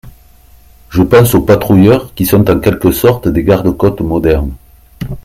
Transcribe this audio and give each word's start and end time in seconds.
Je 0.89 1.03
pense 1.03 1.35
aux 1.35 1.43
patrouilleurs, 1.43 2.15
qui 2.15 2.25
sont 2.25 2.49
en 2.49 2.59
quelque 2.59 2.91
sorte 2.91 3.27
des 3.27 3.43
garde-côtes 3.43 4.01
modernes. 4.01 4.55